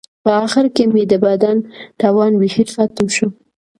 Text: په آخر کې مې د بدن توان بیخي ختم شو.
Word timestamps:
په 0.23 0.29
آخر 0.45 0.65
کې 0.75 0.83
مې 0.93 1.03
د 1.11 1.13
بدن 1.25 1.57
توان 2.01 2.31
بیخي 2.39 2.63
ختم 2.73 3.07
شو. 3.15 3.27